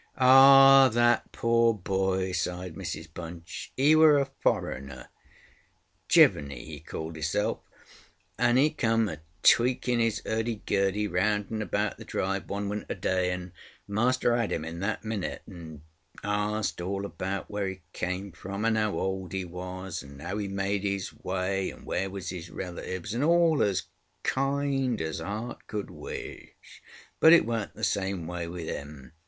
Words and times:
ŌĆ£Ah, 0.19 0.91
that 0.93 1.31
pore 1.31 1.77
boy! 1.77 2.31
ŌĆØ 2.31 2.35
sighed 2.35 2.73
Mrs 2.73 3.07
Bunch. 3.13 3.71
ŌĆ£He 3.77 3.93
were 3.93 4.17
a 4.17 4.25
foreignerŌĆöJevanny 4.43 5.07
he 6.57 6.79
called 6.79 7.15
hisselfŌĆöand 7.17 8.57
he 8.57 8.71
come 8.71 9.07
a 9.07 9.19
tweaking 9.43 9.99
his 9.99 10.19
ŌĆÖurdy 10.25 10.65
gurdy 10.65 11.07
round 11.07 11.51
and 11.51 11.61
about 11.61 11.97
the 11.99 12.03
drive 12.03 12.49
one 12.49 12.67
winter 12.67 12.95
day, 12.95 13.31
and 13.31 13.51
master 13.87 14.31
ŌĆÖad 14.31 14.49
him 14.49 14.65
in 14.65 14.79
that 14.79 15.05
minute, 15.05 15.43
and 15.45 15.81
ast 16.23 16.81
all 16.81 17.05
about 17.05 17.51
where 17.51 17.67
he 17.67 17.83
came 17.93 18.31
from, 18.31 18.65
and 18.65 18.77
how 18.77 18.97
old 18.97 19.33
he 19.33 19.45
was, 19.45 20.01
and 20.01 20.19
how 20.19 20.35
he 20.39 20.47
made 20.47 20.81
his 20.81 21.13
way, 21.21 21.69
and 21.69 21.85
where 21.85 22.09
was 22.09 22.29
his 22.29 22.49
relatives, 22.49 23.13
and 23.13 23.23
all 23.23 23.61
as 23.61 23.83
kind 24.23 24.99
as 24.99 25.19
heart 25.19 25.67
could 25.67 25.91
wish. 25.91 26.81
But 27.19 27.33
it 27.33 27.45
went 27.45 27.75
the 27.75 27.83
same 27.83 28.25
way 28.25 28.47
with 28.47 28.65
him. 28.65 29.11